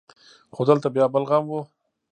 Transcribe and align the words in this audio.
خو 0.53 0.61
دلته 0.69 0.87
بيا 0.95 1.05
بل 1.13 1.23
غم 1.29 1.45
و. 1.49 1.53